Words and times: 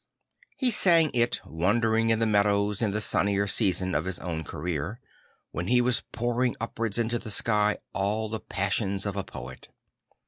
He 0.57 0.71
sang 0.71 1.11
it 1.13 1.41
\vandering 1.45 2.09
in 2.09 2.17
th 2.17 2.23
e 2.23 2.31
meadows 2.31 2.81
in 2.81 2.89
the 2.89 2.99
sunnier 3.01 3.45
season 3.45 3.93
of 3.93 4.05
his 4.05 4.17
own 4.17 4.43
career 4.43 4.99
l 4.99 5.07
when 5.51 5.67
he 5.67 5.79
was 5.79 6.01
pouring 6.11 6.55
upwards 6.59 6.97
into 6.97 7.19
the 7.19 7.29
sky 7.29 7.77
all 7.93 8.27
the 8.27 8.39
passions 8.39 9.05
of 9.05 9.15
a 9.15 9.23
poet. 9.23 9.69